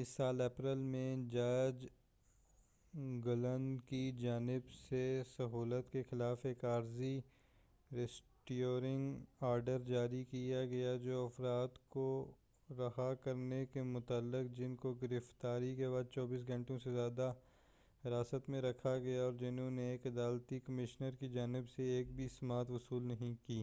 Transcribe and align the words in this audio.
اس 0.00 0.08
سال 0.08 0.40
اپریل 0.40 0.78
میں 0.78 1.16
جج 1.30 1.86
گلن 3.26 3.76
کی 3.86 4.12
جانب 4.12 4.70
سے 4.70 5.22
سہولت 5.36 5.92
کے 5.92 6.02
خلاف 6.10 6.46
ایک 6.46 6.64
عارضی 6.64 7.20
ریسٹریننگ 7.90 9.14
آرڈر 9.40 9.78
جاری 9.78 10.24
کیا 10.24 10.64
گیا 10.64 10.96
جو 10.96 11.18
اُن 11.18 11.24
افراد 11.24 11.78
کو 11.88 12.06
رہا 12.68 13.14
کرنے 13.14 13.64
سے 13.72 13.82
متعلق 13.82 14.46
تھا 14.46 14.54
جن 14.54 14.74
کو 14.76 14.92
گرفتاری 14.92 15.74
کے 15.76 15.88
بعد 15.88 16.18
24 16.18 16.46
گھنٹے 16.48 16.78
سے 16.78 16.92
زیادہ 16.92 17.32
حراست 18.04 18.48
میں 18.48 18.62
رکھا 18.62 18.98
گیا 18.98 19.22
اور 19.22 19.32
جنہوں 19.32 19.70
نے 19.70 19.90
ایک 19.90 20.06
عدالتی 20.06 20.58
کمشنر 20.60 21.10
کی 21.10 21.28
جانب 21.28 21.70
سے 21.70 21.82
ایک 21.96 22.14
بھی 22.16 22.28
سماعت 22.28 22.70
وصول 22.70 23.02
نہیں 23.02 23.34
کی 23.46 23.62